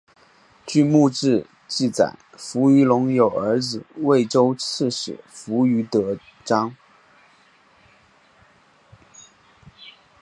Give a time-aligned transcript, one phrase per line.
[0.65, 6.75] 据墓志记载扶余隆有儿子渭州刺史扶余德璋。